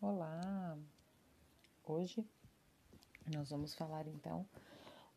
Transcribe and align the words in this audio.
Olá! 0.00 0.78
Hoje 1.84 2.24
nós 3.34 3.50
vamos 3.50 3.74
falar 3.74 4.06
então 4.06 4.48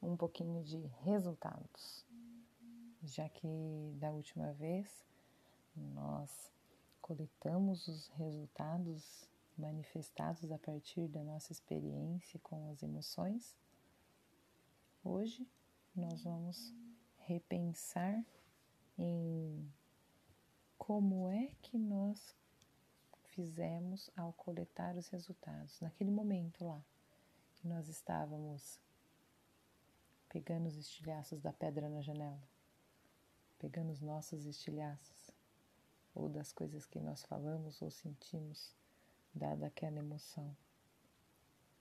um 0.02 0.18
pouquinho 0.18 0.64
de 0.64 0.78
resultados, 1.04 2.04
já 3.04 3.30
que 3.30 3.48
da 4.00 4.10
última 4.10 4.52
vez 4.54 5.06
nós 5.76 6.52
coletamos 7.00 7.88
os 7.88 8.08
resultados 8.08 9.30
manifestados 9.56 10.52
a 10.52 10.58
partir 10.58 11.08
da 11.08 11.24
nossa 11.24 11.52
experiência 11.52 12.40
com 12.40 12.68
as 12.72 12.82
emoções. 12.82 13.56
Hoje 15.04 15.48
nós 15.96 16.24
vamos 16.24 16.74
repensar 17.20 18.26
em 18.98 19.72
como 20.76 21.30
é 21.30 21.52
que 21.62 21.78
nós 21.78 22.36
fizemos 23.32 24.10
ao 24.16 24.34
coletar 24.34 24.96
os 24.96 25.08
resultados. 25.10 25.80
Naquele 25.80 26.12
momento 26.12 26.66
lá, 26.66 26.84
que 27.56 27.68
nós 27.68 27.88
estávamos 27.88 28.80
pegando 30.30 30.68
os 30.68 30.76
estilhaços 30.76 31.42
da 31.42 31.52
pedra 31.52 31.90
na 31.90 32.02
janela, 32.02 32.42
pegando 33.60 33.92
os 33.92 34.02
nossos 34.02 34.46
estilhaços, 34.46 35.32
ou 36.14 36.30
das 36.30 36.52
coisas 36.52 36.86
que 36.86 37.00
nós 37.00 37.24
falamos 37.24 37.82
ou 37.82 37.90
sentimos, 37.90 38.76
dada 39.34 39.68
aquela 39.68 40.00
emoção. 40.00 40.56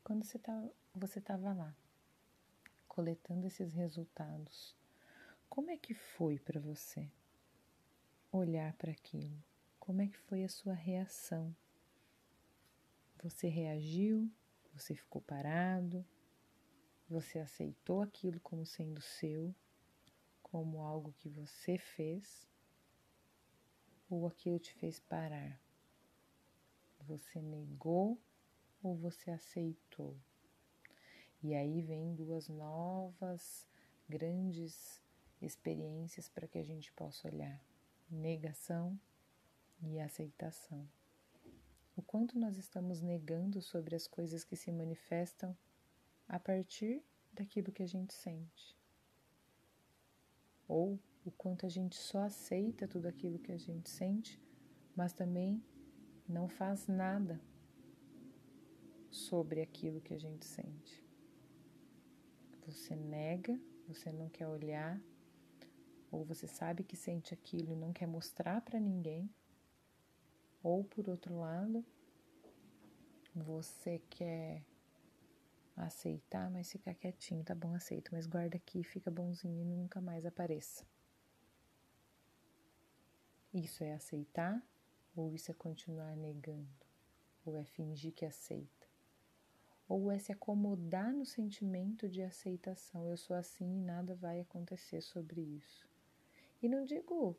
Quando 0.04 0.24
você 0.24 0.38
tá, 0.38 0.68
estava 1.16 1.52
lá, 1.52 1.74
coletando 2.88 3.46
esses 3.46 3.72
resultados, 3.72 4.74
como 5.48 5.70
é 5.70 5.76
que 5.76 5.94
foi 5.94 6.38
para 6.38 6.60
você 6.60 7.10
olhar 8.32 8.72
para 8.74 8.92
aquilo? 8.92 9.49
Como 9.90 10.02
é 10.02 10.06
que 10.06 10.18
foi 10.18 10.44
a 10.44 10.48
sua 10.48 10.72
reação? 10.72 11.52
Você 13.24 13.48
reagiu? 13.48 14.30
Você 14.72 14.94
ficou 14.94 15.20
parado? 15.20 16.06
Você 17.08 17.40
aceitou 17.40 18.00
aquilo 18.00 18.38
como 18.38 18.64
sendo 18.64 19.00
seu, 19.00 19.52
como 20.44 20.80
algo 20.80 21.12
que 21.14 21.28
você 21.28 21.76
fez? 21.76 22.46
Ou 24.08 24.28
aquilo 24.28 24.60
te 24.60 24.72
fez 24.74 25.00
parar? 25.00 25.60
Você 27.08 27.42
negou 27.42 28.16
ou 28.84 28.94
você 28.94 29.32
aceitou? 29.32 30.16
E 31.42 31.52
aí 31.52 31.82
vem 31.82 32.14
duas 32.14 32.48
novas 32.48 33.66
grandes 34.08 35.02
experiências 35.42 36.28
para 36.28 36.46
que 36.46 36.58
a 36.58 36.64
gente 36.64 36.92
possa 36.92 37.26
olhar: 37.26 37.60
negação 38.08 38.96
e 39.82 39.98
aceitação. 39.98 40.88
O 41.96 42.02
quanto 42.02 42.38
nós 42.38 42.56
estamos 42.56 43.00
negando 43.00 43.60
sobre 43.60 43.94
as 43.94 44.06
coisas 44.06 44.44
que 44.44 44.56
se 44.56 44.72
manifestam 44.72 45.56
a 46.28 46.38
partir 46.38 47.02
daquilo 47.32 47.72
que 47.72 47.82
a 47.82 47.86
gente 47.86 48.14
sente. 48.14 48.76
Ou 50.66 50.98
o 51.24 51.30
quanto 51.30 51.66
a 51.66 51.68
gente 51.68 51.96
só 51.96 52.20
aceita 52.20 52.88
tudo 52.88 53.06
aquilo 53.06 53.38
que 53.38 53.52
a 53.52 53.58
gente 53.58 53.90
sente, 53.90 54.40
mas 54.96 55.12
também 55.12 55.62
não 56.28 56.48
faz 56.48 56.86
nada 56.86 57.40
sobre 59.10 59.60
aquilo 59.60 60.00
que 60.00 60.14
a 60.14 60.18
gente 60.18 60.46
sente. 60.46 61.04
Você 62.66 62.94
nega, 62.94 63.60
você 63.88 64.12
não 64.12 64.28
quer 64.28 64.46
olhar, 64.46 65.00
ou 66.10 66.24
você 66.24 66.46
sabe 66.46 66.84
que 66.84 66.96
sente 66.96 67.34
aquilo 67.34 67.72
e 67.72 67.76
não 67.76 67.92
quer 67.92 68.06
mostrar 68.06 68.60
para 68.60 68.78
ninguém, 68.78 69.28
ou 70.62 70.84
por 70.84 71.08
outro 71.08 71.38
lado, 71.38 71.84
você 73.34 74.00
quer 74.10 74.62
aceitar, 75.76 76.50
mas 76.50 76.70
ficar 76.70 76.94
quietinho, 76.94 77.44
tá 77.44 77.54
bom, 77.54 77.74
aceito, 77.74 78.10
mas 78.12 78.26
guarda 78.26 78.56
aqui, 78.56 78.82
fica 78.82 79.10
bonzinho 79.10 79.60
e 79.60 79.64
nunca 79.64 80.00
mais 80.00 80.26
apareça. 80.26 80.84
Isso 83.52 83.82
é 83.82 83.94
aceitar 83.94 84.62
ou 85.16 85.34
isso 85.34 85.50
é 85.50 85.54
continuar 85.54 86.16
negando? 86.16 86.68
Ou 87.44 87.56
é 87.56 87.64
fingir 87.64 88.12
que 88.12 88.24
aceita? 88.24 88.86
Ou 89.88 90.12
é 90.12 90.18
se 90.18 90.30
acomodar 90.30 91.12
no 91.12 91.26
sentimento 91.26 92.08
de 92.08 92.22
aceitação? 92.22 93.08
Eu 93.08 93.16
sou 93.16 93.34
assim 93.34 93.78
e 93.78 93.80
nada 93.80 94.14
vai 94.14 94.40
acontecer 94.40 95.00
sobre 95.00 95.40
isso. 95.40 95.88
E 96.62 96.68
não 96.68 96.84
digo 96.84 97.36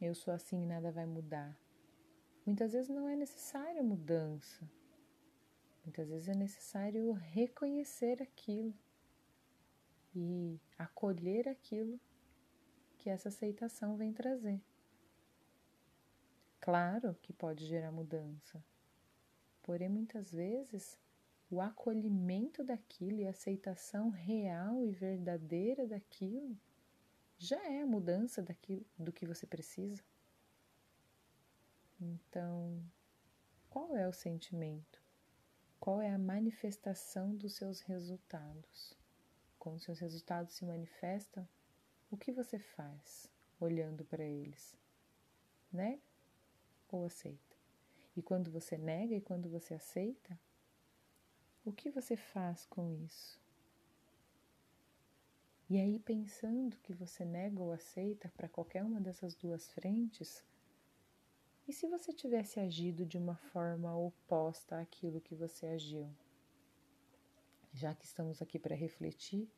eu 0.00 0.14
sou 0.14 0.32
assim 0.32 0.62
e 0.62 0.66
nada 0.66 0.90
vai 0.90 1.06
mudar. 1.06 1.56
Muitas 2.44 2.72
vezes 2.72 2.88
não 2.88 3.08
é 3.08 3.14
necessária 3.14 3.82
mudança. 3.82 4.68
Muitas 5.84 6.08
vezes 6.08 6.28
é 6.28 6.34
necessário 6.34 7.12
reconhecer 7.12 8.22
aquilo 8.22 8.74
e 10.14 10.60
acolher 10.78 11.48
aquilo 11.48 11.98
que 12.98 13.08
essa 13.08 13.28
aceitação 13.28 13.96
vem 13.96 14.12
trazer. 14.12 14.60
Claro 16.60 17.16
que 17.22 17.32
pode 17.32 17.66
gerar 17.66 17.90
mudança, 17.90 18.62
porém 19.62 19.88
muitas 19.88 20.30
vezes 20.30 20.98
o 21.50 21.60
acolhimento 21.60 22.62
daquilo 22.62 23.18
e 23.18 23.26
a 23.26 23.30
aceitação 23.30 24.10
real 24.10 24.84
e 24.84 24.92
verdadeira 24.92 25.86
daquilo 25.86 26.56
já 27.38 27.60
é 27.66 27.80
a 27.80 27.86
mudança 27.86 28.42
daquilo, 28.42 28.84
do 28.98 29.10
que 29.10 29.26
você 29.26 29.46
precisa. 29.46 30.04
Então, 32.00 32.82
qual 33.68 33.94
é 33.94 34.08
o 34.08 34.12
sentimento? 34.12 35.02
Qual 35.78 36.00
é 36.00 36.10
a 36.10 36.18
manifestação 36.18 37.36
dos 37.36 37.54
seus 37.54 37.80
resultados? 37.80 38.96
Quando 39.58 39.80
seus 39.80 39.98
resultados 39.98 40.54
se 40.54 40.64
manifestam, 40.64 41.46
o 42.10 42.16
que 42.16 42.32
você 42.32 42.58
faz 42.58 43.30
olhando 43.60 44.04
para 44.04 44.24
eles? 44.24 44.74
Nega 45.70 46.00
ou 46.90 47.04
aceita? 47.04 47.56
E 48.16 48.22
quando 48.22 48.50
você 48.50 48.78
nega 48.78 49.14
e 49.14 49.20
quando 49.20 49.50
você 49.50 49.74
aceita, 49.74 50.38
o 51.64 51.72
que 51.72 51.90
você 51.90 52.16
faz 52.16 52.64
com 52.64 52.90
isso? 53.04 53.38
E 55.68 55.78
aí, 55.78 55.98
pensando 56.00 56.76
que 56.78 56.92
você 56.92 57.24
nega 57.24 57.62
ou 57.62 57.70
aceita 57.70 58.32
para 58.36 58.48
qualquer 58.48 58.82
uma 58.82 59.00
dessas 59.00 59.36
duas 59.36 59.70
frentes, 59.70 60.42
e 61.70 61.72
se 61.72 61.86
você 61.86 62.12
tivesse 62.12 62.58
agido 62.58 63.06
de 63.06 63.16
uma 63.16 63.36
forma 63.36 63.96
oposta 63.96 64.80
àquilo 64.80 65.20
que 65.20 65.36
você 65.36 65.66
agiu? 65.66 66.10
Já 67.72 67.94
que 67.94 68.04
estamos 68.04 68.42
aqui 68.42 68.58
para 68.58 68.74
refletir, 68.74 69.48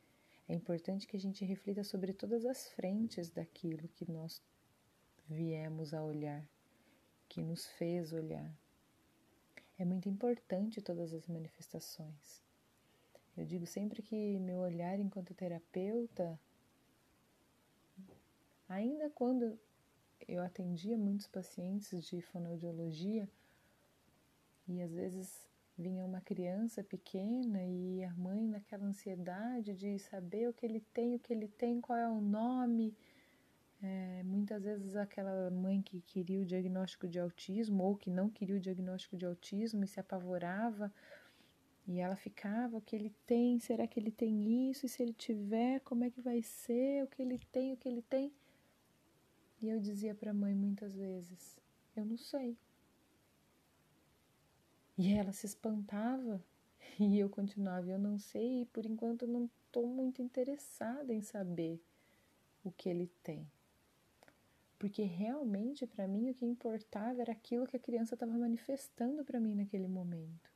é 0.46 0.52
importante 0.52 1.06
que 1.06 1.16
a 1.16 1.18
gente 1.18 1.42
reflita 1.42 1.82
sobre 1.82 2.12
todas 2.12 2.44
as 2.44 2.68
frentes 2.68 3.30
daquilo 3.30 3.88
que 3.88 4.04
nós 4.12 4.42
viemos 5.26 5.94
a 5.94 6.04
olhar, 6.04 6.46
que 7.30 7.42
nos 7.42 7.66
fez 7.66 8.12
olhar. 8.12 8.54
É 9.78 9.84
muito 9.86 10.06
importante 10.06 10.82
todas 10.82 11.14
as 11.14 11.26
manifestações. 11.26 12.42
Eu 13.34 13.46
digo 13.46 13.66
sempre 13.66 14.02
que 14.02 14.38
meu 14.38 14.58
olhar 14.58 15.00
enquanto 15.00 15.32
terapeuta, 15.32 16.38
ainda 18.68 19.08
quando 19.08 19.58
eu 20.28 20.42
atendia 20.42 20.96
muitos 20.96 21.26
pacientes 21.26 22.04
de 22.04 22.20
fonoaudiologia 22.20 23.28
e 24.68 24.80
às 24.82 24.92
vezes 24.92 25.48
vinha 25.76 26.04
uma 26.04 26.20
criança 26.20 26.82
pequena 26.82 27.64
e 27.64 28.04
a 28.04 28.12
mãe 28.14 28.46
naquela 28.46 28.84
ansiedade 28.84 29.74
de 29.74 29.98
saber 29.98 30.48
o 30.48 30.52
que 30.52 30.66
ele 30.66 30.80
tem, 30.92 31.14
o 31.14 31.18
que 31.18 31.32
ele 31.32 31.48
tem, 31.48 31.80
qual 31.80 31.98
é 31.98 32.08
o 32.08 32.20
nome. 32.20 32.94
É, 33.82 34.22
muitas 34.22 34.62
vezes 34.62 34.94
aquela 34.94 35.50
mãe 35.50 35.82
que 35.82 36.00
queria 36.02 36.40
o 36.40 36.46
diagnóstico 36.46 37.08
de 37.08 37.18
autismo 37.18 37.82
ou 37.82 37.96
que 37.96 38.10
não 38.10 38.28
queria 38.28 38.56
o 38.56 38.60
diagnóstico 38.60 39.16
de 39.16 39.26
autismo 39.26 39.82
e 39.82 39.88
se 39.88 39.98
apavorava 39.98 40.92
e 41.86 41.98
ela 41.98 42.14
ficava, 42.14 42.76
o 42.76 42.80
que 42.80 42.94
ele 42.94 43.12
tem, 43.26 43.58
será 43.58 43.86
que 43.86 43.98
ele 43.98 44.12
tem 44.12 44.70
isso? 44.70 44.86
E 44.86 44.88
se 44.88 45.02
ele 45.02 45.12
tiver, 45.12 45.80
como 45.80 46.04
é 46.04 46.10
que 46.10 46.20
vai 46.20 46.42
ser? 46.42 47.02
O 47.02 47.08
que 47.08 47.20
ele 47.20 47.38
tem, 47.50 47.72
o 47.72 47.76
que 47.76 47.88
ele 47.88 48.02
tem? 48.02 48.32
E 49.62 49.68
eu 49.68 49.78
dizia 49.78 50.12
para 50.12 50.32
a 50.32 50.34
mãe 50.34 50.52
muitas 50.52 50.96
vezes: 50.96 51.56
Eu 51.94 52.04
não 52.04 52.18
sei. 52.18 52.58
E 54.98 55.12
ela 55.14 55.32
se 55.32 55.46
espantava 55.46 56.42
e 56.98 57.16
eu 57.16 57.30
continuava: 57.30 57.88
Eu 57.88 57.98
não 57.98 58.18
sei, 58.18 58.62
e 58.62 58.66
por 58.66 58.84
enquanto 58.84 59.24
não 59.24 59.48
estou 59.66 59.86
muito 59.86 60.20
interessada 60.20 61.14
em 61.14 61.22
saber 61.22 61.80
o 62.64 62.72
que 62.72 62.88
ele 62.88 63.06
tem. 63.22 63.48
Porque 64.80 65.04
realmente 65.04 65.86
para 65.86 66.08
mim 66.08 66.28
o 66.28 66.34
que 66.34 66.44
importava 66.44 67.20
era 67.20 67.30
aquilo 67.30 67.68
que 67.68 67.76
a 67.76 67.80
criança 67.80 68.14
estava 68.14 68.32
manifestando 68.32 69.24
para 69.24 69.38
mim 69.38 69.54
naquele 69.54 69.86
momento. 69.86 70.50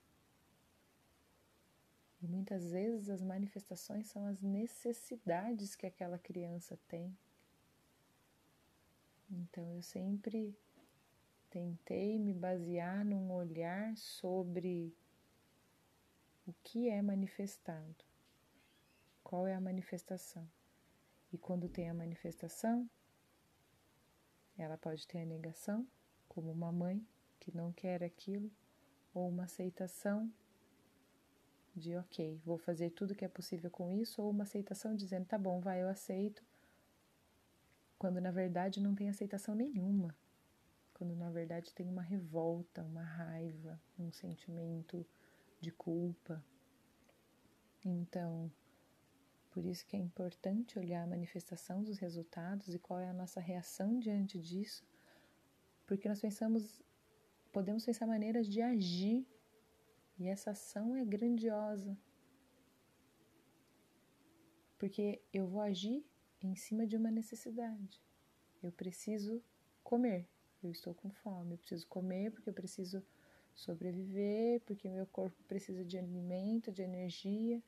E 2.20 2.26
muitas 2.26 2.72
vezes 2.72 3.08
as 3.08 3.22
manifestações 3.22 4.08
são 4.08 4.26
as 4.26 4.42
necessidades 4.42 5.76
que 5.76 5.86
aquela 5.86 6.18
criança 6.18 6.76
tem 6.88 7.16
então 9.30 9.74
eu 9.74 9.82
sempre 9.82 10.56
tentei 11.50 12.18
me 12.18 12.34
basear 12.34 13.04
num 13.04 13.32
olhar 13.32 13.96
sobre 13.96 14.94
o 16.46 16.54
que 16.62 16.88
é 16.88 17.02
manifestado, 17.02 18.04
qual 19.24 19.46
é 19.46 19.54
a 19.54 19.60
manifestação. 19.60 20.48
E 21.32 21.38
quando 21.38 21.68
tem 21.68 21.90
a 21.90 21.94
manifestação, 21.94 22.88
ela 24.56 24.78
pode 24.78 25.06
ter 25.06 25.18
a 25.18 25.26
negação, 25.26 25.86
como 26.28 26.50
uma 26.50 26.70
mãe 26.70 27.04
que 27.40 27.54
não 27.54 27.72
quer 27.72 28.02
aquilo, 28.02 28.50
ou 29.12 29.28
uma 29.28 29.44
aceitação 29.44 30.32
de 31.74 31.96
ok, 31.96 32.40
vou 32.44 32.56
fazer 32.56 32.90
tudo 32.90 33.14
que 33.14 33.24
é 33.24 33.28
possível 33.28 33.70
com 33.70 33.90
isso, 33.90 34.22
ou 34.22 34.30
uma 34.30 34.44
aceitação 34.44 34.94
dizendo 34.94 35.26
tá 35.26 35.36
bom, 35.36 35.60
vai, 35.60 35.82
eu 35.82 35.88
aceito, 35.88 36.42
quando 37.98 38.20
na 38.20 38.30
verdade 38.30 38.80
não 38.80 38.94
tem 38.94 39.08
aceitação 39.08 39.54
nenhuma 39.54 40.14
quando 40.96 41.14
na 41.14 41.30
verdade 41.30 41.74
tem 41.74 41.90
uma 41.90 42.00
revolta, 42.00 42.82
uma 42.82 43.02
raiva, 43.02 43.78
um 43.98 44.10
sentimento 44.10 45.06
de 45.60 45.70
culpa. 45.70 46.42
Então, 47.84 48.50
por 49.50 49.62
isso 49.66 49.84
que 49.84 49.94
é 49.94 49.98
importante 49.98 50.78
olhar 50.78 51.02
a 51.02 51.06
manifestação 51.06 51.82
dos 51.82 51.98
resultados 51.98 52.74
e 52.74 52.78
qual 52.78 52.98
é 52.98 53.10
a 53.10 53.12
nossa 53.12 53.40
reação 53.40 53.98
diante 53.98 54.40
disso, 54.40 54.86
porque 55.86 56.08
nós 56.08 56.18
pensamos, 56.18 56.82
podemos 57.52 57.84
pensar 57.84 58.06
maneiras 58.06 58.46
de 58.46 58.62
agir 58.62 59.26
e 60.18 60.28
essa 60.28 60.52
ação 60.52 60.96
é 60.96 61.04
grandiosa. 61.04 61.94
Porque 64.78 65.20
eu 65.30 65.46
vou 65.46 65.60
agir 65.60 66.02
em 66.46 66.56
cima 66.56 66.86
de 66.86 66.96
uma 66.96 67.10
necessidade. 67.10 68.00
Eu 68.62 68.72
preciso 68.72 69.42
comer 69.82 70.28
eu 70.66 70.70
estou 70.70 70.94
com 70.94 71.10
fome, 71.10 71.54
eu 71.54 71.58
preciso 71.58 71.86
comer 71.86 72.30
porque 72.30 72.48
eu 72.48 72.54
preciso 72.54 73.04
sobreviver, 73.54 74.60
porque 74.62 74.88
meu 74.88 75.06
corpo 75.06 75.36
precisa 75.44 75.84
de 75.84 75.96
alimento, 75.96 76.72
de 76.72 76.82
energia, 76.82 77.62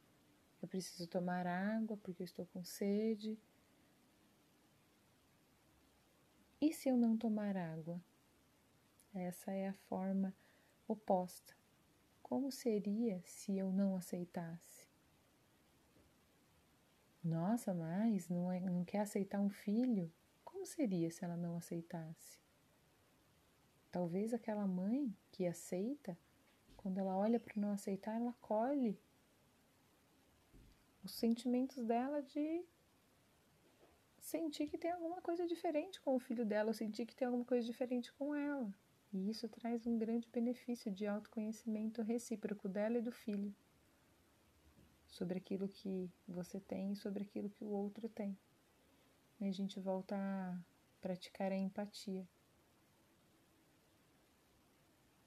eu 0.60 0.68
preciso 0.68 1.06
tomar 1.06 1.46
água 1.46 1.96
porque 1.98 2.22
eu 2.22 2.24
estou 2.24 2.46
com 2.46 2.64
sede. 2.64 3.38
E 6.60 6.72
se 6.72 6.88
eu 6.88 6.96
não 6.96 7.16
tomar 7.16 7.56
água? 7.56 8.02
Essa 9.14 9.52
é 9.52 9.68
a 9.68 9.72
forma 9.72 10.34
oposta. 10.86 11.54
Como 12.22 12.50
seria 12.50 13.22
se 13.24 13.56
eu 13.56 13.72
não 13.72 13.96
aceitasse? 13.96 14.77
Nossa, 17.22 17.74
mas 17.74 18.28
não, 18.28 18.50
é, 18.50 18.60
não 18.60 18.84
quer 18.84 19.00
aceitar 19.00 19.40
um 19.40 19.50
filho? 19.50 20.10
Como 20.44 20.64
seria 20.64 21.10
se 21.10 21.24
ela 21.24 21.36
não 21.36 21.56
aceitasse? 21.56 22.38
Talvez 23.90 24.32
aquela 24.32 24.66
mãe 24.66 25.14
que 25.32 25.46
aceita, 25.46 26.16
quando 26.76 26.98
ela 26.98 27.16
olha 27.16 27.40
para 27.40 27.54
não 27.56 27.72
aceitar, 27.72 28.14
ela 28.16 28.34
colhe 28.40 28.98
os 31.02 31.12
sentimentos 31.12 31.84
dela 31.84 32.22
de 32.22 32.64
sentir 34.18 34.68
que 34.68 34.76
tem 34.76 34.90
alguma 34.90 35.22
coisa 35.22 35.46
diferente 35.46 36.00
com 36.00 36.14
o 36.14 36.18
filho 36.18 36.44
dela, 36.44 36.68
ou 36.68 36.74
sentir 36.74 37.06
que 37.06 37.16
tem 37.16 37.26
alguma 37.26 37.44
coisa 37.44 37.66
diferente 37.66 38.12
com 38.12 38.34
ela. 38.34 38.70
E 39.12 39.30
isso 39.30 39.48
traz 39.48 39.86
um 39.86 39.98
grande 39.98 40.28
benefício 40.28 40.92
de 40.92 41.06
autoconhecimento 41.06 42.02
recíproco 42.02 42.68
dela 42.68 42.98
e 42.98 43.02
do 43.02 43.10
filho 43.10 43.54
sobre 45.18 45.38
aquilo 45.38 45.68
que 45.68 46.08
você 46.28 46.60
tem 46.60 46.92
e 46.92 46.96
sobre 46.96 47.24
aquilo 47.24 47.50
que 47.50 47.64
o 47.64 47.68
outro 47.68 48.08
tem. 48.08 48.38
E 49.40 49.46
a 49.46 49.52
gente 49.52 49.80
volta 49.80 50.14
a 50.16 50.56
praticar 51.00 51.50
a 51.50 51.56
empatia. 51.56 52.26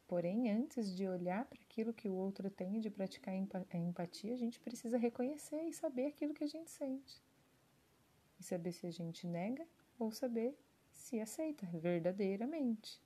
Porém, 0.08 0.50
antes 0.50 0.96
de 0.96 1.08
olhar 1.08 1.46
para 1.46 1.62
aquilo 1.62 1.94
que 1.94 2.08
o 2.08 2.14
outro 2.14 2.50
tem 2.50 2.78
e 2.78 2.80
de 2.80 2.90
praticar 2.90 3.34
a 3.34 3.78
empatia, 3.78 4.34
a 4.34 4.38
gente 4.38 4.60
precisa 4.60 4.98
reconhecer 4.98 5.62
e 5.64 5.74
saber 5.74 6.08
aquilo 6.08 6.34
que 6.34 6.44
a 6.44 6.48
gente 6.48 6.70
sente. 6.70 7.22
E 8.40 8.44
saber 8.44 8.72
se 8.72 8.88
a 8.88 8.92
gente 8.92 9.28
nega 9.28 9.68
ou 10.00 10.12
saber 10.12 10.58
se 10.92 11.20
aceita 11.20 11.66
verdadeiramente. 11.66 13.02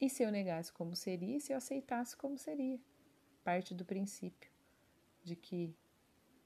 E 0.00 0.08
se 0.08 0.22
eu 0.22 0.30
negasse 0.30 0.72
como 0.72 0.94
seria 0.94 1.36
e 1.36 1.40
se 1.40 1.52
eu 1.52 1.56
aceitasse 1.56 2.16
como 2.16 2.36
seria? 2.36 2.80
Parte 3.44 3.74
do 3.74 3.84
princípio 3.84 4.51
de 5.22 5.36
que 5.36 5.74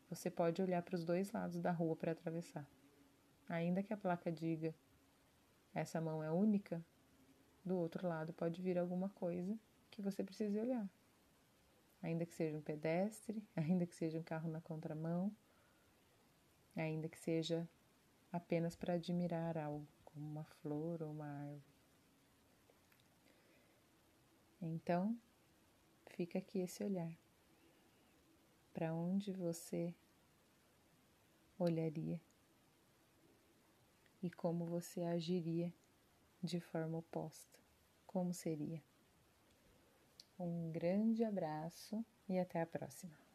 você 0.08 0.30
pode 0.30 0.62
olhar 0.62 0.82
para 0.82 0.94
os 0.94 1.04
dois 1.04 1.30
lados 1.32 1.60
da 1.60 1.70
rua 1.70 1.96
para 1.96 2.12
atravessar. 2.12 2.66
Ainda 3.48 3.82
que 3.82 3.92
a 3.92 3.96
placa 3.96 4.30
diga 4.30 4.74
essa 5.74 6.00
mão 6.00 6.22
é 6.22 6.30
única, 6.30 6.84
do 7.64 7.76
outro 7.76 8.06
lado 8.06 8.32
pode 8.32 8.62
vir 8.62 8.78
alguma 8.78 9.08
coisa 9.10 9.58
que 9.90 10.00
você 10.00 10.22
precise 10.22 10.58
olhar. 10.58 10.88
Ainda 12.02 12.24
que 12.24 12.34
seja 12.34 12.56
um 12.56 12.62
pedestre, 12.62 13.42
ainda 13.56 13.86
que 13.86 13.94
seja 13.94 14.18
um 14.18 14.22
carro 14.22 14.48
na 14.48 14.60
contramão, 14.60 15.34
ainda 16.76 17.08
que 17.08 17.18
seja 17.18 17.68
apenas 18.32 18.76
para 18.76 18.94
admirar 18.94 19.58
algo, 19.58 19.86
como 20.04 20.24
uma 20.24 20.44
flor 20.44 21.02
ou 21.02 21.10
uma 21.10 21.26
árvore. 21.26 21.62
Então, 24.62 25.16
fica 26.06 26.38
aqui 26.38 26.60
esse 26.60 26.82
olhar. 26.82 27.12
Para 28.76 28.92
onde 28.92 29.32
você 29.32 29.94
olharia 31.58 32.20
e 34.22 34.30
como 34.30 34.66
você 34.66 35.00
agiria 35.00 35.72
de 36.42 36.60
forma 36.60 36.98
oposta. 36.98 37.58
Como 38.06 38.34
seria? 38.34 38.82
Um 40.38 40.70
grande 40.72 41.24
abraço 41.24 42.04
e 42.28 42.38
até 42.38 42.60
a 42.60 42.66
próxima. 42.66 43.25